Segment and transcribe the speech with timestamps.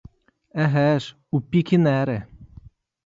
[0.63, 2.17] Еге ж, у пікінери.